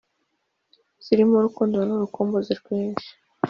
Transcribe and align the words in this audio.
zirimo 1.03 1.33
urukundo 1.37 1.77
n’urukumbuzi 1.87 2.53
rwinshi 2.59 3.09